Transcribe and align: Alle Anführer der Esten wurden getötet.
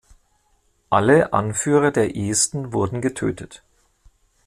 Alle 0.89 1.31
Anführer 1.31 1.91
der 1.91 2.17
Esten 2.17 2.73
wurden 2.73 3.01
getötet. 3.01 3.61